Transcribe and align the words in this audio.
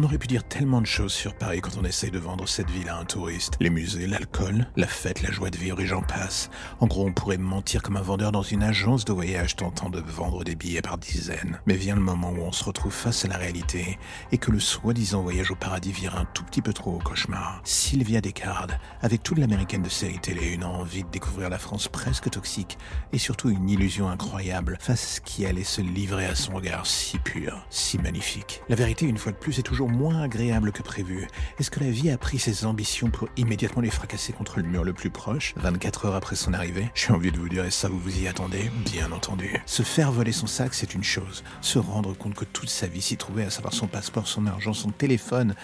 On 0.00 0.04
aurait 0.04 0.18
pu 0.18 0.28
dire 0.28 0.44
tellement 0.44 0.80
de 0.80 0.86
choses 0.86 1.12
sur 1.12 1.34
Paris 1.34 1.60
quand 1.60 1.76
on 1.76 1.82
essaye 1.82 2.12
de 2.12 2.20
vendre 2.20 2.46
cette 2.46 2.70
ville 2.70 2.88
à 2.88 2.98
un 2.98 3.04
touriste. 3.04 3.54
Les 3.58 3.68
musées, 3.68 4.06
l'alcool, 4.06 4.68
la 4.76 4.86
fête, 4.86 5.22
la 5.22 5.32
joie 5.32 5.50
de 5.50 5.56
vivre 5.56 5.80
et 5.80 5.86
j'en 5.86 6.02
passe. 6.02 6.50
En 6.78 6.86
gros, 6.86 7.04
on 7.04 7.12
pourrait 7.12 7.36
mentir 7.36 7.82
comme 7.82 7.96
un 7.96 8.00
vendeur 8.00 8.30
dans 8.30 8.44
une 8.44 8.62
agence 8.62 9.04
de 9.04 9.12
voyage 9.12 9.56
tentant 9.56 9.90
de 9.90 9.98
vendre 9.98 10.44
des 10.44 10.54
billets 10.54 10.82
par 10.82 10.98
dizaines. 10.98 11.58
Mais 11.66 11.74
vient 11.74 11.96
le 11.96 12.00
moment 12.00 12.30
où 12.30 12.42
on 12.42 12.52
se 12.52 12.62
retrouve 12.62 12.92
face 12.92 13.24
à 13.24 13.28
la 13.28 13.38
réalité 13.38 13.98
et 14.30 14.38
que 14.38 14.52
le 14.52 14.60
soi-disant 14.60 15.22
voyage 15.22 15.50
au 15.50 15.56
paradis 15.56 15.90
vire 15.90 16.16
un 16.16 16.26
tout 16.26 16.44
petit 16.44 16.62
peu 16.62 16.72
trop 16.72 16.94
au 16.94 17.00
cauchemar. 17.00 17.60
Sylvia 17.64 18.20
Descartes, 18.20 18.78
avec 19.02 19.24
toute 19.24 19.38
l'américaine 19.38 19.82
de 19.82 19.88
série 19.88 20.20
télé, 20.20 20.52
une 20.52 20.62
envie 20.62 21.02
de 21.02 21.10
découvrir 21.10 21.50
la 21.50 21.58
France 21.58 21.88
presque 21.88 22.30
toxique 22.30 22.78
et 23.12 23.18
surtout 23.18 23.50
une 23.50 23.68
illusion 23.68 24.08
incroyable 24.08 24.78
face 24.78 25.02
à 25.02 25.16
ce 25.16 25.20
qui 25.22 25.44
allait 25.44 25.64
se 25.64 25.80
livrer 25.80 26.26
à 26.26 26.36
son 26.36 26.52
regard 26.54 26.86
si 26.86 27.18
pur, 27.18 27.66
si 27.68 27.98
magnifique. 27.98 28.62
La 28.68 28.76
vérité, 28.76 29.04
une 29.04 29.18
fois 29.18 29.32
de 29.32 29.38
plus, 29.38 29.58
est 29.58 29.62
toujours 29.62 29.87
moins 29.88 30.22
agréable 30.22 30.72
que 30.72 30.82
prévu. 30.82 31.26
Est-ce 31.58 31.70
que 31.70 31.80
la 31.80 31.90
vie 31.90 32.10
a 32.10 32.18
pris 32.18 32.38
ses 32.38 32.64
ambitions 32.64 33.10
pour 33.10 33.28
immédiatement 33.36 33.82
les 33.82 33.90
fracasser 33.90 34.32
contre 34.32 34.58
le 34.58 34.64
mur 34.64 34.84
le 34.84 34.92
plus 34.92 35.10
proche, 35.10 35.54
24 35.56 36.06
heures 36.06 36.14
après 36.14 36.36
son 36.36 36.54
arrivée? 36.54 36.90
J'ai 36.94 37.12
envie 37.12 37.32
de 37.32 37.38
vous 37.38 37.48
dire, 37.48 37.64
et 37.64 37.70
ça 37.70 37.88
vous 37.88 37.98
vous 37.98 38.20
y 38.20 38.28
attendez? 38.28 38.70
Bien 38.84 39.10
entendu. 39.12 39.60
Se 39.66 39.82
faire 39.82 40.12
voler 40.12 40.32
son 40.32 40.46
sac, 40.46 40.74
c'est 40.74 40.94
une 40.94 41.04
chose. 41.04 41.42
Se 41.60 41.78
rendre 41.78 42.16
compte 42.16 42.34
que 42.34 42.44
toute 42.44 42.70
sa 42.70 42.86
vie 42.86 43.02
s'y 43.02 43.16
trouvait, 43.16 43.44
à 43.44 43.50
savoir 43.50 43.72
son 43.72 43.86
passeport, 43.86 44.28
son 44.28 44.46
argent, 44.46 44.72
son 44.72 44.90
téléphone, 44.90 45.54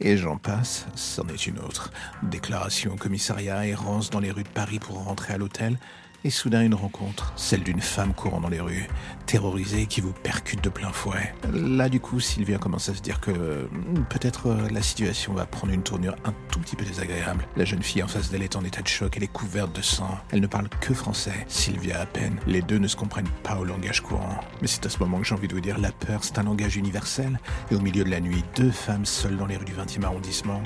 et 0.00 0.16
j'en 0.16 0.36
passe, 0.36 0.86
c'en 0.94 1.26
est 1.28 1.46
une 1.46 1.58
autre. 1.58 1.90
Déclaration 2.22 2.92
au 2.92 2.96
commissariat, 2.96 3.66
errance 3.66 4.10
dans 4.10 4.20
les 4.20 4.30
rues 4.30 4.44
de 4.44 4.48
Paris 4.48 4.78
pour 4.78 5.02
rentrer 5.04 5.34
à 5.34 5.38
l'hôtel, 5.38 5.78
et 6.24 6.30
soudain 6.30 6.62
une 6.62 6.74
rencontre, 6.74 7.32
celle 7.36 7.62
d'une 7.62 7.80
femme 7.80 8.14
courant 8.14 8.40
dans 8.40 8.48
les 8.48 8.60
rues, 8.60 8.88
terrorisée 9.26 9.86
qui 9.86 10.00
vous 10.00 10.12
percute 10.12 10.64
de 10.64 10.70
plein 10.70 10.90
fouet. 10.90 11.34
Là 11.52 11.88
du 11.90 12.00
coup, 12.00 12.18
Sylvia 12.18 12.58
commence 12.58 12.88
à 12.88 12.94
se 12.94 13.02
dire 13.02 13.20
que 13.20 13.30
hmm, 13.30 14.04
peut-être 14.08 14.48
euh, 14.48 14.68
la 14.70 14.80
situation 14.80 15.34
va 15.34 15.44
prendre 15.44 15.72
une 15.72 15.82
tournure 15.82 16.16
un 16.24 16.32
tout 16.50 16.58
petit 16.60 16.76
peu 16.76 16.84
désagréable. 16.84 17.46
La 17.56 17.66
jeune 17.66 17.82
fille 17.82 18.02
en 18.02 18.08
face 18.08 18.30
d'elle 18.30 18.42
est 18.42 18.56
en 18.56 18.64
état 18.64 18.80
de 18.80 18.88
choc, 18.88 19.14
elle 19.16 19.24
est 19.24 19.32
couverte 19.32 19.76
de 19.76 19.82
sang, 19.82 20.18
elle 20.32 20.40
ne 20.40 20.46
parle 20.46 20.68
que 20.80 20.94
français, 20.94 21.44
Sylvia 21.46 22.00
à 22.00 22.06
peine. 22.06 22.40
Les 22.46 22.62
deux 22.62 22.78
ne 22.78 22.88
se 22.88 22.96
comprennent 22.96 23.28
pas 23.42 23.56
au 23.56 23.64
langage 23.64 24.00
courant. 24.00 24.40
Mais 24.62 24.66
c'est 24.66 24.86
à 24.86 24.88
ce 24.88 24.98
moment 24.98 25.18
que 25.18 25.24
j'ai 25.26 25.34
envie 25.34 25.48
de 25.48 25.54
vous 25.54 25.60
dire, 25.60 25.78
la 25.78 25.92
peur 25.92 26.24
c'est 26.24 26.38
un 26.38 26.44
langage 26.44 26.76
universel, 26.76 27.38
et 27.70 27.74
au 27.74 27.80
milieu 27.80 28.02
de 28.02 28.10
la 28.10 28.20
nuit, 28.20 28.42
deux 28.56 28.70
femmes 28.70 29.04
seules 29.04 29.36
dans 29.36 29.46
les 29.46 29.56
rues 29.56 29.66
du 29.66 29.74
20e 29.74 30.04
arrondissement. 30.04 30.62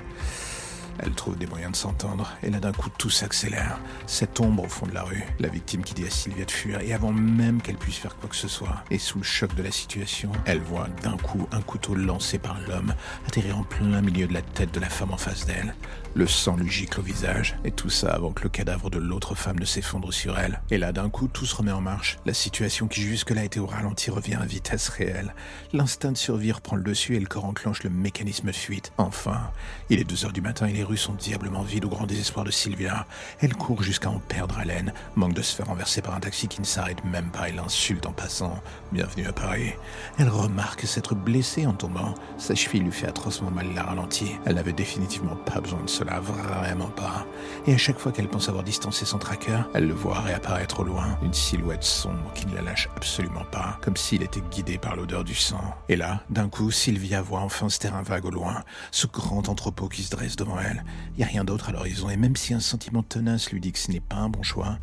Elle 0.98 1.12
trouve 1.12 1.36
des 1.36 1.46
moyens 1.46 1.72
de 1.72 1.76
s'entendre, 1.76 2.32
et 2.42 2.50
là 2.50 2.60
d'un 2.60 2.72
coup 2.72 2.90
tout 2.98 3.10
s'accélère. 3.10 3.78
Cette 4.06 4.40
ombre 4.40 4.64
au 4.64 4.68
fond 4.68 4.86
de 4.86 4.94
la 4.94 5.02
rue, 5.02 5.24
la 5.38 5.48
victime 5.48 5.82
qui 5.82 5.94
dit 5.94 6.06
à 6.06 6.10
Sylvia 6.10 6.44
de 6.44 6.50
fuir, 6.50 6.80
et 6.80 6.92
avant 6.92 7.12
même 7.12 7.62
qu'elle 7.62 7.76
puisse 7.76 7.98
faire 7.98 8.16
quoi 8.16 8.28
que 8.28 8.36
ce 8.36 8.48
soit, 8.48 8.84
et 8.90 8.98
sous 8.98 9.18
le 9.18 9.24
choc 9.24 9.54
de 9.54 9.62
la 9.62 9.70
situation, 9.70 10.32
elle 10.44 10.60
voit 10.60 10.88
d'un 11.02 11.16
coup 11.16 11.48
un 11.52 11.60
couteau 11.60 11.94
lancé 11.94 12.38
par 12.38 12.58
l'homme 12.68 12.94
atterrir 13.26 13.58
en 13.58 13.64
plein 13.64 14.00
milieu 14.00 14.26
de 14.26 14.34
la 14.34 14.42
tête 14.42 14.74
de 14.74 14.80
la 14.80 14.88
femme 14.88 15.12
en 15.12 15.16
face 15.16 15.46
d'elle. 15.46 15.74
Le 16.14 16.26
sang 16.26 16.56
lui 16.56 16.70
gicle 16.70 16.98
au 16.98 17.02
visage, 17.02 17.56
et 17.64 17.70
tout 17.70 17.90
ça 17.90 18.12
avant 18.12 18.32
que 18.32 18.42
le 18.42 18.48
cadavre 18.48 18.90
de 18.90 18.98
l'autre 18.98 19.34
femme 19.34 19.58
ne 19.58 19.64
s'effondre 19.64 20.12
sur 20.12 20.38
elle. 20.38 20.60
Et 20.70 20.78
là 20.78 20.90
d'un 20.90 21.10
coup 21.10 21.28
tout 21.28 21.46
se 21.46 21.54
remet 21.54 21.70
en 21.70 21.80
marche. 21.80 22.18
La 22.26 22.34
situation 22.34 22.88
qui 22.88 23.02
jusque-là 23.02 23.44
était 23.44 23.60
au 23.60 23.66
ralenti 23.66 24.10
revient 24.10 24.34
à 24.34 24.44
vitesse 24.44 24.88
réelle. 24.88 25.34
L'instinct 25.72 26.12
de 26.12 26.16
survie 26.16 26.50
reprend 26.50 26.76
le 26.76 26.82
dessus 26.82 27.14
et 27.14 27.20
le 27.20 27.26
corps 27.26 27.44
enclenche 27.44 27.82
le 27.84 27.90
mécanisme 27.90 28.48
de 28.48 28.52
fuite. 28.52 28.92
Enfin, 28.96 29.50
il 29.90 30.00
est 30.00 30.04
2 30.04 30.24
heures 30.24 30.32
du 30.32 30.40
matin 30.40 30.66
et 30.66 30.72
les 30.72 30.82
rues 30.88 30.96
sont 30.96 31.12
diablement 31.12 31.62
vides 31.62 31.84
au 31.84 31.88
grand 31.88 32.06
désespoir 32.06 32.44
de 32.44 32.50
Sylvia. 32.50 33.06
Elle 33.40 33.54
court 33.54 33.82
jusqu'à 33.82 34.08
en 34.08 34.18
perdre 34.18 34.58
haleine, 34.58 34.94
manque 35.16 35.34
de 35.34 35.42
se 35.42 35.54
faire 35.54 35.66
renverser 35.66 36.00
par 36.00 36.14
un 36.14 36.20
taxi 36.20 36.48
qui 36.48 36.60
ne 36.60 36.66
s'arrête 36.66 37.04
même 37.04 37.30
pas 37.30 37.50
et 37.50 37.52
l'insulte 37.52 38.06
en 38.06 38.12
passant. 38.12 38.58
Bienvenue 38.90 39.26
à 39.26 39.32
Paris. 39.32 39.74
Elle 40.18 40.30
remarque 40.30 40.86
s'être 40.86 41.14
blessée 41.14 41.66
en 41.66 41.74
tombant. 41.74 42.14
Sa 42.38 42.54
cheville 42.54 42.80
lui 42.80 42.90
fait 42.90 43.06
atrocement 43.06 43.50
mal 43.50 43.66
la 43.74 43.82
ralentie. 43.82 44.32
Elle 44.46 44.54
n'avait 44.54 44.72
définitivement 44.72 45.36
pas 45.36 45.60
besoin 45.60 45.82
de 45.82 45.90
cela, 45.90 46.20
vraiment 46.20 46.88
pas. 46.88 47.26
Et 47.66 47.74
à 47.74 47.78
chaque 47.78 47.98
fois 47.98 48.10
qu'elle 48.10 48.28
pense 48.28 48.48
avoir 48.48 48.64
distancé 48.64 49.04
son 49.04 49.18
tracker, 49.18 49.60
elle 49.74 49.86
le 49.86 49.94
voit 49.94 50.20
réapparaître 50.20 50.80
au 50.80 50.84
loin, 50.84 51.18
une 51.22 51.34
silhouette 51.34 51.84
sombre 51.84 52.32
qui 52.34 52.46
ne 52.46 52.54
la 52.54 52.62
lâche 52.62 52.88
absolument 52.96 53.44
pas, 53.52 53.78
comme 53.82 53.96
s'il 53.96 54.22
était 54.22 54.42
guidé 54.50 54.78
par 54.78 54.96
l'odeur 54.96 55.22
du 55.22 55.34
sang. 55.34 55.74
Et 55.90 55.96
là, 55.96 56.22
d'un 56.30 56.48
coup, 56.48 56.70
Sylvia 56.70 57.20
voit 57.20 57.40
enfin 57.40 57.68
ce 57.68 57.78
terrain 57.78 58.02
vague 58.02 58.24
au 58.24 58.30
loin, 58.30 58.62
ce 58.90 59.06
grand 59.06 59.50
entrepôt 59.50 59.88
qui 59.88 60.02
se 60.02 60.10
dresse 60.10 60.36
devant 60.36 60.58
elle. 60.58 60.77
Il 61.12 61.18
n'y 61.18 61.24
a 61.24 61.26
rien 61.26 61.44
d'autre 61.44 61.68
à 61.68 61.72
l'horizon, 61.72 62.10
et 62.10 62.16
même 62.16 62.36
si 62.36 62.54
un 62.54 62.60
sentiment 62.60 63.02
tenace 63.02 63.50
lui 63.50 63.60
dit 63.60 63.72
que 63.72 63.78
ce 63.78 63.90
n'est 63.90 64.00
pas 64.00 64.16
un 64.16 64.28
bon 64.28 64.42
choix, 64.42 64.78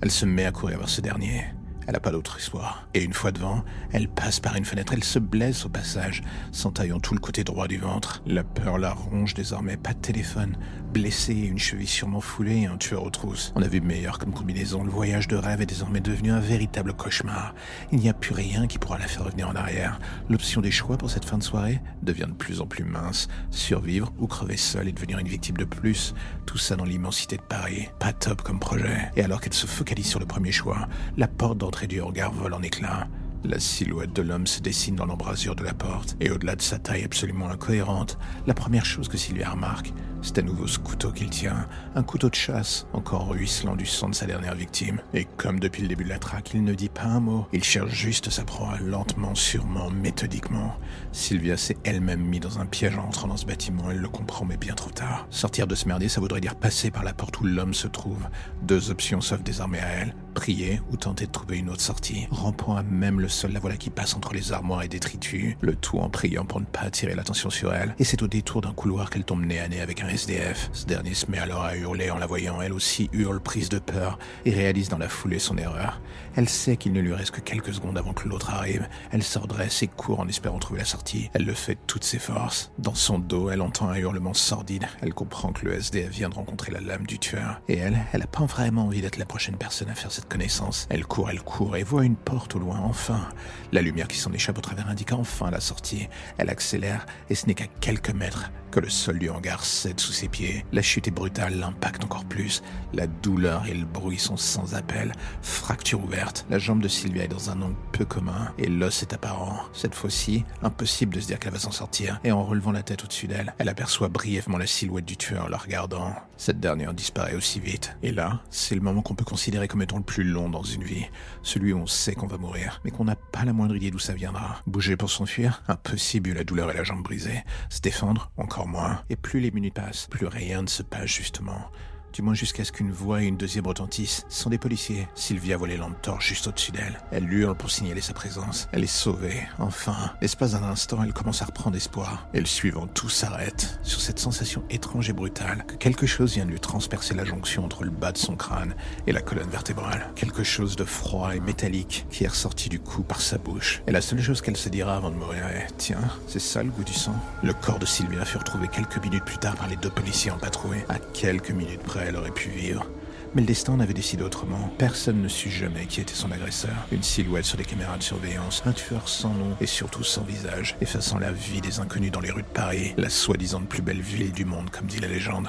elle 0.00 0.10
se 0.10 0.26
met 0.26 0.44
à 0.44 0.52
courir 0.52 0.78
vers 0.78 0.88
ce 0.88 1.00
dernier. 1.00 1.44
Elle 1.90 1.94
n'a 1.94 2.00
pas 2.00 2.12
d'autre 2.12 2.38
histoire. 2.38 2.86
Et 2.94 3.02
une 3.02 3.12
fois 3.12 3.32
devant, 3.32 3.64
elle 3.90 4.06
passe 4.06 4.38
par 4.38 4.54
une 4.54 4.64
fenêtre, 4.64 4.92
elle 4.92 5.02
se 5.02 5.18
blesse 5.18 5.66
au 5.66 5.68
passage, 5.68 6.22
s'entaillant 6.52 7.00
tout 7.00 7.14
le 7.14 7.18
côté 7.18 7.42
droit 7.42 7.66
du 7.66 7.78
ventre. 7.78 8.22
La 8.26 8.44
peur 8.44 8.78
la 8.78 8.92
ronge 8.92 9.34
désormais, 9.34 9.76
pas 9.76 9.92
de 9.92 9.98
téléphone, 9.98 10.56
blessée, 10.94 11.34
une 11.34 11.58
cheville 11.58 11.88
sûrement 11.88 12.20
foulée 12.20 12.58
et 12.58 12.66
un 12.66 12.76
tueur 12.76 13.02
aux 13.02 13.10
trousses. 13.10 13.52
On 13.56 13.62
a 13.62 13.66
vu 13.66 13.80
meilleur 13.80 14.20
comme 14.20 14.32
combinaison, 14.32 14.84
le 14.84 14.90
voyage 14.90 15.26
de 15.26 15.34
rêve 15.34 15.62
est 15.62 15.66
désormais 15.66 15.98
devenu 15.98 16.30
un 16.30 16.38
véritable 16.38 16.92
cauchemar. 16.92 17.56
Il 17.90 17.98
n'y 17.98 18.08
a 18.08 18.14
plus 18.14 18.34
rien 18.34 18.68
qui 18.68 18.78
pourra 18.78 18.96
la 18.96 19.08
faire 19.08 19.24
revenir 19.24 19.48
en 19.48 19.56
arrière. 19.56 19.98
L'option 20.28 20.60
des 20.60 20.70
choix 20.70 20.96
pour 20.96 21.10
cette 21.10 21.24
fin 21.24 21.38
de 21.38 21.42
soirée 21.42 21.80
devient 22.04 22.28
de 22.28 22.34
plus 22.34 22.60
en 22.60 22.66
plus 22.66 22.84
mince. 22.84 23.26
Survivre 23.50 24.12
ou 24.20 24.28
crever 24.28 24.56
seule 24.56 24.86
et 24.86 24.92
devenir 24.92 25.18
une 25.18 25.26
victime 25.26 25.56
de 25.56 25.64
plus. 25.64 26.14
Tout 26.46 26.58
ça 26.58 26.76
dans 26.76 26.84
l'immensité 26.84 27.36
de 27.36 27.42
Paris. 27.42 27.88
Pas 27.98 28.12
top 28.12 28.42
comme 28.42 28.60
projet. 28.60 29.10
Et 29.16 29.24
alors 29.24 29.40
qu'elle 29.40 29.54
se 29.54 29.66
focalise 29.66 30.06
sur 30.06 30.20
le 30.20 30.26
premier 30.26 30.52
choix, 30.52 30.88
la 31.16 31.26
porte 31.26 31.58
d'entrée 31.58 31.79
du 31.86 32.00
regard 32.00 32.32
vole 32.32 32.54
en 32.54 32.62
éclats. 32.62 33.08
La 33.42 33.58
silhouette 33.58 34.12
de 34.12 34.20
l'homme 34.20 34.46
se 34.46 34.60
dessine 34.60 34.96
dans 34.96 35.06
l'embrasure 35.06 35.56
de 35.56 35.64
la 35.64 35.72
porte, 35.72 36.14
et 36.20 36.30
au-delà 36.30 36.56
de 36.56 36.62
sa 36.62 36.78
taille 36.78 37.04
absolument 37.04 37.48
incohérente, 37.48 38.18
la 38.46 38.52
première 38.52 38.84
chose 38.84 39.08
que 39.08 39.16
Sylvia 39.16 39.48
remarque, 39.48 39.94
c'est 40.20 40.36
à 40.36 40.42
nouveau 40.42 40.66
ce 40.66 40.78
couteau 40.78 41.10
qu'il 41.10 41.30
tient, 41.30 41.66
un 41.94 42.02
couteau 42.02 42.28
de 42.28 42.34
chasse, 42.34 42.86
encore 42.92 43.28
ruisselant 43.28 43.76
du 43.76 43.86
sang 43.86 44.10
de 44.10 44.14
sa 44.14 44.26
dernière 44.26 44.54
victime. 44.54 45.00
Et 45.14 45.24
comme 45.38 45.58
depuis 45.58 45.80
le 45.80 45.88
début 45.88 46.04
de 46.04 46.10
la 46.10 46.18
traque, 46.18 46.52
il 46.52 46.62
ne 46.62 46.74
dit 46.74 46.90
pas 46.90 47.04
un 47.04 47.20
mot, 47.20 47.46
il 47.54 47.64
cherche 47.64 47.94
juste 47.94 48.28
sa 48.28 48.44
proie, 48.44 48.76
lentement, 48.84 49.34
sûrement, 49.34 49.90
méthodiquement. 49.90 50.76
Sylvia 51.12 51.56
s'est 51.56 51.78
elle-même 51.84 52.20
mise 52.20 52.40
dans 52.40 52.58
un 52.58 52.66
piège 52.66 52.98
en 52.98 53.04
entrant 53.04 53.28
dans 53.28 53.38
ce 53.38 53.46
bâtiment, 53.46 53.90
elle 53.90 54.00
le 54.00 54.08
comprend, 54.10 54.44
mais 54.44 54.58
bien 54.58 54.74
trop 54.74 54.90
tard. 54.90 55.26
Sortir 55.30 55.66
de 55.66 55.74
ce 55.74 55.88
merdier, 55.88 56.10
ça 56.10 56.20
voudrait 56.20 56.42
dire 56.42 56.56
passer 56.56 56.90
par 56.90 57.04
la 57.04 57.14
porte 57.14 57.40
où 57.40 57.44
l'homme 57.44 57.74
se 57.74 57.88
trouve. 57.88 58.28
Deux 58.62 58.90
options 58.90 59.22
s'offrent 59.22 59.42
désormais 59.42 59.80
à 59.80 59.88
elle, 59.88 60.14
prier 60.30 60.80
ou 60.90 60.96
tenter 60.96 61.26
de 61.26 61.30
trouver 61.30 61.58
une 61.58 61.68
autre 61.70 61.80
sortie, 61.80 62.26
rampant 62.30 62.76
à 62.76 62.82
même 62.82 63.20
le 63.20 63.28
sol, 63.28 63.52
la 63.52 63.60
voilà 63.60 63.76
qui 63.76 63.90
passe 63.90 64.14
entre 64.14 64.32
les 64.32 64.52
armoires 64.52 64.82
et 64.82 64.88
détritus, 64.88 65.56
le 65.60 65.74
tout 65.74 65.98
en 65.98 66.08
priant 66.08 66.44
pour 66.44 66.60
ne 66.60 66.66
pas 66.66 66.80
attirer 66.80 67.14
l'attention 67.14 67.50
sur 67.50 67.74
elle, 67.74 67.94
et 67.98 68.04
c'est 68.04 68.22
au 68.22 68.28
détour 68.28 68.60
d'un 68.60 68.72
couloir 68.72 69.10
qu'elle 69.10 69.24
tombe 69.24 69.44
nez 69.44 69.60
à 69.60 69.68
nez 69.68 69.80
avec 69.80 70.02
un 70.02 70.08
SDF. 70.08 70.70
Ce 70.72 70.86
dernier 70.86 71.14
se 71.14 71.30
met 71.30 71.38
alors 71.38 71.62
à 71.62 71.76
hurler 71.76 72.10
en 72.10 72.18
la 72.18 72.26
voyant, 72.26 72.60
elle 72.60 72.72
aussi 72.72 73.10
hurle 73.12 73.40
prise 73.40 73.68
de 73.68 73.78
peur, 73.78 74.18
et 74.44 74.52
réalise 74.52 74.88
dans 74.88 74.98
la 74.98 75.08
foulée 75.08 75.38
son 75.38 75.56
erreur. 75.58 76.00
Elle 76.36 76.48
sait 76.48 76.76
qu'il 76.76 76.92
ne 76.92 77.00
lui 77.00 77.12
reste 77.12 77.32
que 77.32 77.40
quelques 77.40 77.74
secondes 77.74 77.98
avant 77.98 78.12
que 78.12 78.28
l'autre 78.28 78.50
arrive, 78.50 78.88
elle 79.10 79.22
se 79.22 79.38
redresse 79.38 79.82
et 79.82 79.88
court 79.88 80.20
en 80.20 80.28
espérant 80.28 80.58
trouver 80.58 80.80
la 80.80 80.86
sortie. 80.86 81.30
Elle 81.34 81.44
le 81.44 81.54
fait 81.54 81.74
de 81.74 81.80
toutes 81.86 82.04
ses 82.04 82.18
forces. 82.18 82.72
Dans 82.78 82.94
son 82.94 83.18
dos, 83.18 83.50
elle 83.50 83.62
entend 83.62 83.88
un 83.88 83.96
hurlement 83.96 84.34
sordide, 84.34 84.86
elle 85.00 85.14
comprend 85.14 85.52
que 85.52 85.66
le 85.66 85.74
SDF 85.74 86.10
vient 86.10 86.28
de 86.28 86.34
rencontrer 86.34 86.72
la 86.72 86.80
lame 86.80 87.06
du 87.06 87.18
tueur, 87.18 87.60
et 87.68 87.76
elle, 87.76 87.98
elle 88.12 88.22
a 88.22 88.26
pas 88.26 88.44
vraiment 88.44 88.86
envie 88.86 89.00
d'être 89.00 89.18
la 89.18 89.26
prochaine 89.26 89.56
personne 89.56 89.90
à 89.90 89.94
faire 89.94 90.12
cette 90.20 90.28
connaissance. 90.28 90.86
Elle 90.90 91.06
court, 91.06 91.30
elle 91.30 91.40
court, 91.40 91.76
et 91.76 91.82
voit 91.82 92.04
une 92.04 92.16
porte 92.16 92.54
au 92.54 92.58
loin, 92.58 92.78
enfin. 92.84 93.28
La 93.72 93.80
lumière 93.80 94.06
qui 94.06 94.18
s'en 94.18 94.32
échappe 94.32 94.58
au 94.58 94.60
travers 94.60 94.88
indique 94.88 95.12
enfin 95.12 95.50
la 95.50 95.60
sortie. 95.60 96.08
Elle 96.36 96.50
accélère, 96.50 97.06
et 97.30 97.34
ce 97.34 97.46
n'est 97.46 97.54
qu'à 97.54 97.66
quelques 97.80 98.10
mètres 98.10 98.50
que 98.70 98.80
le 98.80 98.88
sol 98.88 99.18
du 99.18 99.28
hangar 99.30 99.64
cède 99.64 100.00
sous 100.00 100.12
ses 100.12 100.28
pieds. 100.28 100.64
La 100.72 100.82
chute 100.82 101.08
est 101.08 101.12
brutale, 101.12 101.58
l'impact 101.58 102.04
encore 102.04 102.24
plus. 102.24 102.62
La 102.92 103.06
douleur 103.06 103.66
et 103.66 103.74
le 103.74 103.84
bruit 103.84 104.18
sont 104.18 104.36
sans 104.36 104.74
appel. 104.74 105.12
Fracture 105.42 106.02
ouverte. 106.02 106.46
La 106.50 106.58
jambe 106.58 106.80
de 106.80 106.88
Sylvia 106.88 107.24
est 107.24 107.28
dans 107.28 107.50
un 107.50 107.60
angle 107.62 107.76
peu 107.92 108.04
commun 108.04 108.52
et 108.58 108.68
l'os 108.68 109.02
est 109.02 109.12
apparent. 109.12 109.64
Cette 109.72 109.94
fois-ci, 109.94 110.44
impossible 110.62 111.14
de 111.14 111.20
se 111.20 111.26
dire 111.26 111.38
qu'elle 111.38 111.52
va 111.52 111.58
s'en 111.58 111.70
sortir. 111.70 112.20
Et 112.24 112.32
en 112.32 112.44
relevant 112.44 112.72
la 112.72 112.82
tête 112.82 113.04
au-dessus 113.04 113.26
d'elle, 113.26 113.54
elle 113.58 113.68
aperçoit 113.68 114.08
brièvement 114.08 114.58
la 114.58 114.66
silhouette 114.66 115.04
du 115.04 115.16
tueur 115.16 115.46
en 115.46 115.48
la 115.48 115.58
regardant. 115.58 116.14
Cette 116.36 116.60
dernière 116.60 116.94
disparaît 116.94 117.34
aussi 117.34 117.60
vite. 117.60 117.96
Et 118.02 118.12
là, 118.12 118.40
c'est 118.50 118.74
le 118.74 118.80
moment 118.80 119.02
qu'on 119.02 119.14
peut 119.14 119.24
considérer 119.24 119.68
comme 119.68 119.82
étant 119.82 119.98
le 119.98 120.02
plus 120.02 120.24
long 120.24 120.48
dans 120.48 120.62
une 120.62 120.84
vie. 120.84 121.06
Celui 121.42 121.72
où 121.72 121.78
on 121.78 121.86
sait 121.86 122.14
qu'on 122.14 122.26
va 122.26 122.38
mourir, 122.38 122.80
mais 122.84 122.90
qu'on 122.90 123.04
n'a 123.04 123.16
pas 123.16 123.44
la 123.44 123.52
moindre 123.52 123.76
idée 123.76 123.90
d'où 123.90 123.98
ça 123.98 124.14
viendra. 124.14 124.60
Bouger 124.66 124.96
pour 124.96 125.10
s'enfuir 125.10 125.62
Impossible, 125.68 126.32
la 126.32 126.44
douleur 126.44 126.70
et 126.70 126.74
la 126.74 126.84
jambe 126.84 127.02
brisée. 127.02 127.44
Se 127.68 127.80
défendre 127.80 128.30
Encore 128.36 128.59
Et 129.08 129.16
plus 129.16 129.40
les 129.40 129.50
minutes 129.50 129.74
passent, 129.74 130.06
plus 130.10 130.26
rien 130.26 130.62
ne 130.62 130.68
se 130.68 130.82
passe 130.82 131.06
justement. 131.06 131.70
Du 132.12 132.22
moins 132.22 132.34
jusqu'à 132.34 132.64
ce 132.64 132.72
qu'une 132.72 132.90
voix 132.90 133.22
et 133.22 133.26
une 133.26 133.36
deuxième 133.36 133.66
retentissent. 133.66 134.24
Ce 134.28 134.42
sont 134.42 134.50
des 134.50 134.58
policiers. 134.58 135.08
Sylvia 135.14 135.56
voit 135.56 135.68
les 135.68 135.76
lampes 135.76 136.00
torches 136.02 136.28
juste 136.28 136.46
au-dessus 136.46 136.72
d'elle. 136.72 137.00
Elle 137.10 137.32
hurle 137.32 137.56
pour 137.56 137.70
signaler 137.70 138.00
sa 138.00 138.14
présence. 138.14 138.68
Elle 138.72 138.84
est 138.84 138.86
sauvée. 138.86 139.42
Enfin, 139.58 140.12
l'espace 140.20 140.52
d'un 140.52 140.64
instant, 140.64 141.02
elle 141.02 141.12
commence 141.12 141.42
à 141.42 141.46
reprendre 141.46 141.76
espoir. 141.76 142.28
Et 142.34 142.40
le 142.40 142.46
suivant, 142.46 142.86
tout 142.86 143.08
s'arrête. 143.08 143.78
Sur 143.82 144.00
cette 144.00 144.18
sensation 144.18 144.62
étrange 144.70 145.08
et 145.08 145.12
brutale 145.12 145.64
que 145.66 145.74
quelque 145.74 146.06
chose 146.06 146.34
vient 146.34 146.46
de 146.46 146.50
lui 146.50 146.60
transpercer 146.60 147.14
la 147.14 147.24
jonction 147.24 147.64
entre 147.64 147.84
le 147.84 147.90
bas 147.90 148.12
de 148.12 148.18
son 148.18 148.36
crâne 148.36 148.74
et 149.06 149.12
la 149.12 149.22
colonne 149.22 149.50
vertébrale. 149.50 150.10
Quelque 150.16 150.44
chose 150.44 150.76
de 150.76 150.84
froid 150.84 151.34
et 151.34 151.40
métallique 151.40 152.06
qui 152.10 152.24
est 152.24 152.28
ressorti 152.28 152.68
du 152.68 152.80
cou 152.80 153.02
par 153.02 153.20
sa 153.20 153.38
bouche. 153.38 153.82
Et 153.86 153.92
la 153.92 154.00
seule 154.00 154.22
chose 154.22 154.40
qu'elle 154.40 154.56
se 154.56 154.68
dira 154.68 154.96
avant 154.96 155.10
de 155.10 155.16
mourir 155.16 155.46
est 155.46 155.68
Tiens, 155.78 156.10
c'est 156.26 156.40
ça 156.40 156.62
le 156.62 156.70
goût 156.70 156.84
du 156.84 156.92
sang 156.92 157.14
Le 157.42 157.52
corps 157.52 157.78
de 157.78 157.86
Sylvia 157.86 158.24
fut 158.24 158.38
retrouvé 158.38 158.68
quelques 158.68 159.02
minutes 159.02 159.24
plus 159.24 159.38
tard 159.38 159.56
par 159.56 159.68
les 159.68 159.76
deux 159.76 159.90
policiers 159.90 160.30
en 160.30 160.38
patrouille. 160.38 160.84
À 160.88 160.98
quelques 160.98 161.50
minutes 161.50 161.82
près, 161.82 161.99
elle 162.06 162.16
aurait 162.16 162.30
pu 162.30 162.50
vivre. 162.50 162.86
Mais 163.34 163.42
le 163.42 163.46
destin 163.46 163.74
en 163.74 163.80
avait 163.80 163.94
décidé 163.94 164.24
autrement. 164.24 164.70
Personne 164.76 165.22
ne 165.22 165.28
sut 165.28 165.50
jamais 165.50 165.86
qui 165.86 166.00
était 166.00 166.14
son 166.14 166.32
agresseur. 166.32 166.74
Une 166.90 167.02
silhouette 167.02 167.44
sur 167.44 167.58
les 167.58 167.64
caméras 167.64 167.96
de 167.96 168.02
surveillance, 168.02 168.62
un 168.66 168.72
tueur 168.72 169.08
sans 169.08 169.32
nom 169.32 169.56
et 169.60 169.66
surtout 169.66 170.02
sans 170.02 170.22
visage, 170.22 170.76
effaçant 170.80 171.18
la 171.18 171.30
vie 171.30 171.60
des 171.60 171.78
inconnus 171.78 172.10
dans 172.10 172.20
les 172.20 172.32
rues 172.32 172.42
de 172.42 172.48
Paris, 172.48 172.92
la 172.96 173.08
soi-disant 173.08 173.62
plus 173.62 173.82
belle 173.82 174.00
ville 174.00 174.32
du 174.32 174.44
monde, 174.44 174.70
comme 174.70 174.86
dit 174.86 174.98
la 174.98 175.08
légende. 175.08 175.48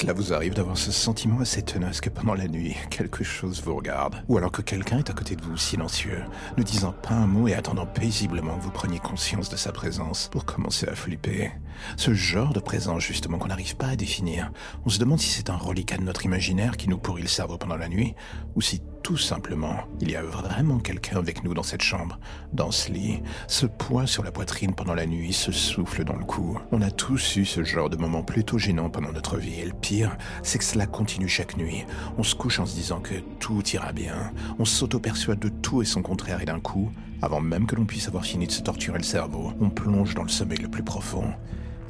Cela 0.00 0.14
vous 0.14 0.32
arrive 0.32 0.54
d'avoir 0.54 0.78
ce 0.78 0.92
sentiment 0.92 1.40
assez 1.40 1.60
tenace 1.60 2.00
que 2.00 2.08
pendant 2.08 2.32
la 2.32 2.48
nuit, 2.48 2.74
quelque 2.88 3.22
chose 3.22 3.62
vous 3.62 3.76
regarde, 3.76 4.14
ou 4.28 4.38
alors 4.38 4.50
que 4.50 4.62
quelqu'un 4.62 4.96
est 4.96 5.10
à 5.10 5.12
côté 5.12 5.36
de 5.36 5.42
vous 5.42 5.58
silencieux, 5.58 6.22
ne 6.56 6.62
disant 6.62 6.92
pas 7.02 7.12
un 7.12 7.26
mot 7.26 7.48
et 7.48 7.54
attendant 7.54 7.84
paisiblement 7.84 8.56
que 8.56 8.62
vous 8.62 8.70
preniez 8.70 8.98
conscience 8.98 9.50
de 9.50 9.56
sa 9.56 9.72
présence 9.72 10.30
pour 10.32 10.46
commencer 10.46 10.88
à 10.88 10.94
flipper. 10.94 11.52
Ce 11.96 12.14
genre 12.14 12.52
de 12.52 12.60
présence 12.60 13.02
justement 13.02 13.38
qu'on 13.38 13.48
n'arrive 13.48 13.76
pas 13.76 13.88
à 13.88 13.96
définir. 13.96 14.50
On 14.84 14.88
se 14.88 14.98
demande 14.98 15.20
si 15.20 15.30
c'est 15.30 15.50
un 15.50 15.56
reliquat 15.56 15.96
de 15.96 16.02
notre 16.02 16.24
imaginaire 16.24 16.76
qui 16.76 16.88
nous 16.88 16.98
pourrit 16.98 17.22
le 17.22 17.28
cerveau 17.28 17.58
pendant 17.58 17.76
la 17.76 17.88
nuit, 17.88 18.14
ou 18.54 18.60
si 18.60 18.80
tout 19.02 19.16
simplement, 19.16 19.76
il 20.00 20.10
y 20.10 20.16
a 20.16 20.22
vraiment 20.22 20.78
quelqu'un 20.78 21.18
avec 21.18 21.42
nous 21.42 21.54
dans 21.54 21.62
cette 21.62 21.82
chambre, 21.82 22.18
dans 22.52 22.70
ce 22.70 22.92
lit, 22.92 23.22
ce 23.48 23.66
poids 23.66 24.06
sur 24.06 24.22
la 24.22 24.30
poitrine 24.30 24.74
pendant 24.74 24.94
la 24.94 25.06
nuit, 25.06 25.32
ce 25.32 25.52
souffle 25.52 26.04
dans 26.04 26.16
le 26.16 26.24
cou. 26.24 26.58
On 26.70 26.82
a 26.82 26.90
tous 26.90 27.36
eu 27.36 27.44
ce 27.44 27.64
genre 27.64 27.90
de 27.90 27.96
moments 27.96 28.22
plutôt 28.22 28.58
gênants 28.58 28.90
pendant 28.90 29.12
notre 29.12 29.36
vie, 29.36 29.60
et 29.60 29.64
le 29.64 29.72
pire, 29.72 30.16
c'est 30.42 30.58
que 30.58 30.64
cela 30.64 30.86
continue 30.86 31.28
chaque 31.28 31.56
nuit. 31.56 31.84
On 32.18 32.22
se 32.22 32.34
couche 32.34 32.60
en 32.60 32.66
se 32.66 32.74
disant 32.74 33.00
que 33.00 33.14
tout 33.38 33.66
ira 33.70 33.92
bien, 33.92 34.32
on 34.58 34.64
s'auto-persuade 34.64 35.38
de 35.38 35.48
tout 35.48 35.82
et 35.82 35.86
son 35.86 36.02
contraire, 36.02 36.42
et 36.42 36.46
d'un 36.46 36.60
coup, 36.60 36.92
avant 37.22 37.40
même 37.40 37.66
que 37.66 37.76
l'on 37.76 37.86
puisse 37.86 38.08
avoir 38.08 38.24
fini 38.24 38.46
de 38.46 38.52
se 38.52 38.62
torturer 38.62 38.98
le 38.98 39.04
cerveau, 39.04 39.52
on 39.60 39.70
plonge 39.70 40.14
dans 40.14 40.22
le 40.22 40.28
sommeil 40.28 40.58
le 40.58 40.68
plus 40.68 40.84
profond. 40.84 41.32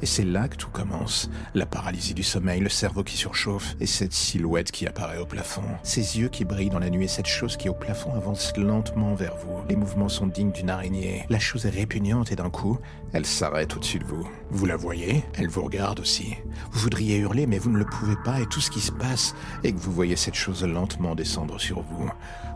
Et 0.01 0.05
c'est 0.05 0.23
là 0.23 0.47
que 0.47 0.55
tout 0.55 0.69
commence. 0.69 1.29
La 1.53 1.65
paralysie 1.65 2.13
du 2.13 2.23
sommeil, 2.23 2.59
le 2.59 2.69
cerveau 2.69 3.03
qui 3.03 3.17
surchauffe, 3.17 3.75
et 3.79 3.85
cette 3.85 4.13
silhouette 4.13 4.71
qui 4.71 4.87
apparaît 4.87 5.19
au 5.19 5.25
plafond. 5.25 5.63
Ces 5.83 6.19
yeux 6.19 6.29
qui 6.29 6.43
brillent 6.43 6.69
dans 6.69 6.79
la 6.79 6.89
nuit 6.89 7.05
et 7.05 7.07
cette 7.07 7.27
chose 7.27 7.55
qui 7.57 7.69
au 7.69 7.73
plafond 7.73 8.13
avance 8.15 8.53
lentement 8.57 9.13
vers 9.13 9.35
vous. 9.35 9.61
Les 9.69 9.75
mouvements 9.75 10.09
sont 10.09 10.27
dignes 10.27 10.51
d'une 10.51 10.69
araignée. 10.69 11.25
La 11.29 11.39
chose 11.39 11.65
est 11.65 11.69
répugnante 11.69 12.31
et 12.31 12.35
d'un 12.35 12.49
coup, 12.49 12.79
elle 13.13 13.25
s'arrête 13.25 13.75
au-dessus 13.75 13.99
de 13.99 14.05
vous. 14.05 14.27
Vous 14.49 14.65
la 14.65 14.75
voyez, 14.75 15.23
elle 15.37 15.49
vous 15.49 15.63
regarde 15.63 15.99
aussi. 15.99 16.35
Vous 16.71 16.79
voudriez 16.79 17.17
hurler 17.17 17.45
mais 17.45 17.59
vous 17.59 17.69
ne 17.69 17.77
le 17.77 17.85
pouvez 17.85 18.15
pas 18.23 18.39
et 18.39 18.45
tout 18.45 18.61
ce 18.61 18.71
qui 18.71 18.81
se 18.81 18.91
passe 18.91 19.35
est 19.63 19.73
que 19.73 19.79
vous 19.79 19.91
voyez 19.91 20.15
cette 20.15 20.35
chose 20.35 20.63
lentement 20.63 21.15
descendre 21.15 21.59
sur 21.59 21.81
vous. 21.81 22.09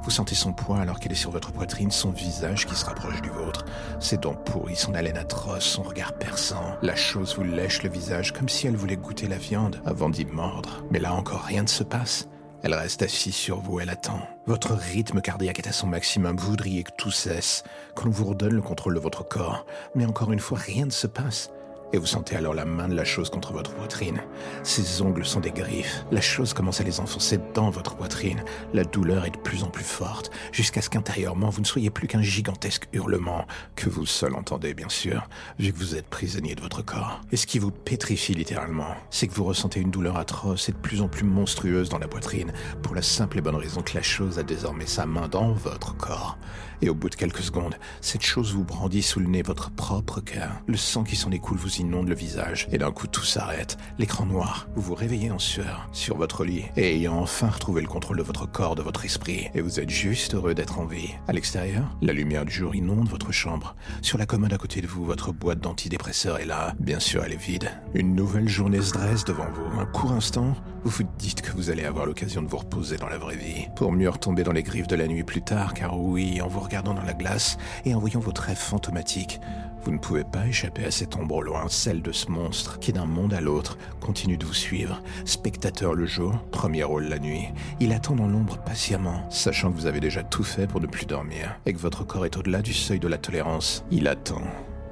Vous 0.04 0.12
sentez 0.12 0.36
son 0.36 0.54
poids 0.54 0.80
alors 0.80 1.00
qu'elle 1.00 1.12
est 1.12 1.16
sur 1.16 1.32
votre 1.32 1.52
poitrine, 1.52 1.90
son 1.90 2.12
visage 2.12 2.68
qui 2.68 2.76
se 2.76 2.86
rapproche 2.86 3.22
du 3.22 3.30
vôtre, 3.30 3.66
ses 4.00 4.18
dents 4.18 4.36
pourries, 4.36 4.76
son 4.76 4.94
haleine 4.94 5.18
atroce, 5.18 5.64
son 5.64 5.82
regard 5.82 6.14
perçant. 6.14 6.78
La 6.84 6.96
chose 6.96 7.35
lèche 7.44 7.84
le 7.84 7.90
visage 7.90 8.34
comme 8.34 8.50
si 8.50 8.68
elle 8.68 8.76
voulait 8.76 8.98
goûter 8.98 9.28
la 9.28 9.38
viande 9.38 9.82
avant 9.86 10.10
d'y 10.10 10.26
mordre. 10.26 10.84
Mais 10.92 11.00
là 11.00 11.14
encore, 11.14 11.42
rien 11.42 11.64
ne 11.64 11.68
se 11.68 11.84
passe. 11.84 12.28
Elle 12.64 12.74
reste 12.74 13.04
assise 13.04 13.36
sur 13.36 13.60
vous, 13.60 13.80
elle 13.80 13.90
attend. 13.90 14.22
Votre 14.48 14.74
rythme 14.74 15.22
cardiaque 15.22 15.60
est 15.60 15.68
à 15.68 15.72
son 15.72 15.88
maximum, 15.88 16.36
vous 16.38 16.50
voudriez 16.50 16.84
que 16.84 16.92
tout 16.98 17.12
cesse, 17.12 17.64
qu'on 17.96 18.10
vous 18.10 18.26
redonne 18.26 18.56
le 18.56 18.62
contrôle 18.62 18.96
de 18.96 19.00
votre 19.00 19.28
corps. 19.28 19.66
Mais 19.94 20.06
encore 20.06 20.32
une 20.32 20.40
fois, 20.40 20.58
rien 20.58 20.86
ne 20.86 20.92
se 20.92 21.08
passe 21.08 21.52
et 21.94 21.98
vous 21.98 22.06
sentez 22.06 22.36
alors 22.36 22.54
la 22.54 22.66
main 22.66 22.88
de 22.88 22.96
la 22.96 23.06
chose 23.06 23.30
contre 23.30 23.54
votre 23.54 23.74
poitrine. 23.74 24.22
Ses 24.64 25.02
ongles 25.02 25.26
sont 25.26 25.40
des 25.40 25.52
griffes. 25.52 26.06
La 26.12 26.22
chose 26.22 26.54
commence 26.54 26.82
à 26.82 26.84
les 26.84 27.00
enfoncer 27.00 27.40
dans 27.54 27.70
votre 27.70 27.96
poitrine. 27.96 28.44
La 28.74 28.84
douleur 28.84 29.26
est 29.26 29.32
de 29.32 29.38
plus 29.38 29.64
en 29.64 29.70
plus 29.70 29.84
forte, 29.84 30.32
jusqu'à 30.52 30.82
ce 30.82 30.90
qu'intérieurement 30.90 31.50
vous 31.50 31.62
ne 31.62 31.66
soyez 31.66 31.90
plus 31.90 32.08
qu'un 32.08 32.22
gigantesque 32.22 32.88
hurlement, 32.94 33.46
que 33.76 33.90
vous 33.90 34.06
seul 34.06 34.36
entendez 34.36 34.74
bien 34.74 34.90
sûr, 34.90 35.28
vu 35.60 35.72
que 35.72 35.78
vous 35.78 35.96
êtes 35.96 36.08
prisonnier 36.08 36.56
de 36.56 36.62
votre 36.62 36.84
corps. 36.84 37.22
Et 37.32 37.38
ce 37.38 37.48
qui 37.48 37.60
vous 37.60 37.72
pétrifie 37.72 38.34
littéralement, 38.34 38.96
c'est 39.10 39.28
que 39.28 39.34
vous 39.34 39.44
ressentez 39.46 39.80
une 39.80 39.92
douleur 39.92 40.18
atroce 40.18 40.70
et 40.70 40.72
de 40.72 40.78
plus 40.78 41.02
en 41.02 41.08
plus 41.08 41.26
monstrueuse 41.26 41.90
dans 41.90 42.00
la 42.00 42.08
poitrine, 42.08 42.54
pour 42.82 42.96
la 42.96 43.02
simple 43.02 43.38
et 43.38 43.42
bonne 43.42 43.56
raison 43.56 43.82
que 43.82 43.96
la 43.96 44.02
chose 44.04 44.40
a 44.40 44.44
désormais 44.44 44.88
sa 44.88 45.06
main 45.06 45.28
dans 45.28 45.54
votre 45.54 45.96
corps. 45.96 46.38
Et 46.82 46.90
au 46.90 46.96
bout 46.96 47.10
de 47.10 47.16
quelques 47.16 47.44
secondes, 47.44 47.76
cette 48.02 48.22
chose 48.22 48.54
vous 48.54 48.64
brandit 48.64 49.02
sous 49.02 49.20
le 49.20 49.28
nez 49.28 49.42
votre 49.42 49.72
propre 49.72 50.22
cœur. 50.22 50.52
Le 50.68 50.78
sang 50.78 51.04
qui 51.04 51.16
s'en 51.16 51.32
écoule 51.32 51.58
vous 51.58 51.78
inonde 51.78 52.10
le 52.10 52.16
visage. 52.16 52.68
Et 52.72 52.78
d'un 52.78 52.92
coup, 52.92 53.08
tout 53.08 53.24
s'arrête. 53.24 53.78
L'écran 53.98 54.26
noir. 54.26 54.68
Vous 54.76 54.82
vous 54.82 54.96
réveillez 54.96 55.32
en 55.32 55.40
sueur, 55.40 55.88
sur 55.92 56.18
votre 56.18 56.44
lit, 56.46 56.66
et 56.76 56.96
ayant 56.96 57.20
enfin 57.20 57.48
retrouvé 57.48 57.82
le 57.82 57.88
contrôle 57.88 58.18
de 58.18 58.24
votre 58.24 58.50
corps, 58.50 58.76
de 58.76 58.82
votre 58.82 59.06
esprit. 59.06 59.48
Et 59.54 59.62
vous 59.62 59.80
êtes 59.80 59.90
juste 59.90 60.36
heureux 60.36 60.54
d'être 60.54 60.80
en 60.80 60.86
vie. 60.86 61.10
À 61.28 61.34
l'extérieur, 61.34 61.98
la 62.02 62.14
lumière 62.14 62.46
du 62.46 62.54
jour 62.54 62.76
inonde 62.76 63.10
votre 63.10 63.32
chambre. 63.32 63.76
Sur 64.02 64.18
la 64.18 64.26
commode 64.26 64.54
à 64.54 64.58
côté 64.58 64.82
de 64.82 64.88
vous, 64.88 65.06
votre 65.06 65.32
boîte 65.32 65.60
d'antidépresseurs 65.60 66.40
est 66.40 66.46
là. 66.46 66.74
Bien 66.80 67.00
sûr, 67.00 67.24
elle 67.24 67.34
est 67.34 67.42
vide. 67.42 67.70
Une 67.94 68.16
nouvelle 68.16 68.50
journée 68.50 68.82
se 68.82 68.94
dresse 68.94 69.26
devant 69.26 69.48
vous. 69.54 69.80
Un 69.80 69.86
court 69.86 70.12
instant, 70.12 70.56
vous 70.86 70.92
vous 70.92 71.04
dites 71.18 71.42
que 71.42 71.52
vous 71.52 71.72
allez 71.72 71.84
avoir 71.84 72.06
l'occasion 72.06 72.44
de 72.44 72.48
vous 72.48 72.60
reposer 72.60 72.98
dans 72.98 73.10
la 73.10 73.18
vraie 73.18 73.36
vie. 73.36 73.68
Pour 73.76 73.92
mieux 73.92 74.08
retomber 74.08 74.44
dans 74.44 74.52
les 74.52 74.62
griffes 74.62 74.88
de 74.88 74.96
la 74.96 75.08
nuit 75.08 75.24
plus 75.24 75.42
tard, 75.42 75.74
car 75.74 76.00
oui, 76.00 76.40
en 76.42 76.48
vous 76.48 76.60
regardant 76.60 76.94
dans 76.94 77.02
la 77.02 77.16
glace 77.16 77.58
et 77.86 77.96
en 77.96 78.00
voyant 78.00 78.20
votre 78.20 78.44
rêve 78.44 78.56
fantomatique, 78.56 79.42
vous 79.84 79.92
ne 79.92 79.98
pouvez 79.98 80.24
pas 80.24 80.46
échapper 80.46 80.86
à 80.86 80.92
cette 80.92 81.16
ombre 81.16 81.38
au 81.38 81.42
loin, 81.42 81.66
celle 81.70 82.04
de 82.04 82.12
ce 82.12 82.30
monstre 82.30 82.78
qui 82.78 82.94
d'un 82.94 83.08
monde 83.08 83.34
à 83.34 83.42
l'autre 83.42 83.80
continue 84.00 84.38
de 84.38 84.46
vous 84.46 84.54
suivre. 84.54 85.02
Spectateur 85.26 85.96
le 85.96 86.06
jour, 86.06 86.38
premier 86.52 86.84
rôle 86.84 87.06
la 87.06 87.18
nuit. 87.18 87.48
Il 87.80 87.92
attend 87.92 88.16
dans 88.16 88.28
l'ombre 88.28 88.60
patiemment, 88.60 89.28
sachant 89.32 89.72
que 89.72 89.78
vous 89.78 89.88
avez 89.88 90.00
déjà 90.00 90.22
tout 90.22 90.44
fait 90.44 90.68
pour 90.68 90.82
ne 90.82 90.88
plus 90.88 91.08
dormir 91.08 91.60
et 91.66 91.74
que 91.74 91.80
votre 91.80 92.04
corps 92.04 92.28
est 92.28 92.38
au-delà 92.38 92.62
du 92.62 92.74
seuil 92.74 93.00
de 93.00 93.08
la 93.08 93.18
tolérance. 93.18 93.84
Il 93.90 94.08
attend. 94.08 94.42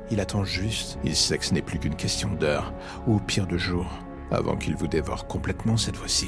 Il 0.10 0.20
attend 0.20 0.44
juste. 0.44 0.98
Il 1.04 1.16
sait 1.16 1.38
que 1.38 1.46
ce 1.46 1.54
n'est 1.54 1.62
plus 1.62 1.78
qu'une 1.78 1.96
question 1.96 2.30
d'heure, 2.34 2.74
ou 3.06 3.18
au 3.18 3.20
pire 3.20 3.48
de 3.48 3.58
jours, 3.58 3.92
avant 4.34 4.56
qu'il 4.56 4.76
vous 4.76 4.88
dévore 4.88 5.28
complètement 5.28 5.78
cette 5.78 5.98
fois-ci. 5.98 6.28